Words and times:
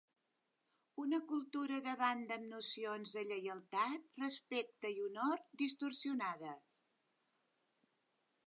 Una 1.01 1.17
cultura 1.31 1.77
de 1.87 1.93
banda 1.99 2.37
amb 2.39 2.49
nocions 2.53 3.13
de 3.17 3.23
lleialtat, 3.33 4.09
respecte 4.23 4.93
i 4.97 4.99
honor 5.07 5.47
distorsionades. 5.63 6.83